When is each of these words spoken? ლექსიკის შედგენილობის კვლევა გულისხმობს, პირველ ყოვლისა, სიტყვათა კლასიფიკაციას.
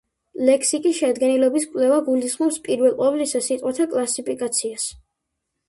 ლექსიკის 0.47 0.95
შედგენილობის 0.99 1.67
კვლევა 1.73 1.99
გულისხმობს, 2.09 2.59
პირველ 2.69 2.97
ყოვლისა, 3.03 3.45
სიტყვათა 3.51 3.89
კლასიფიკაციას. 3.95 4.91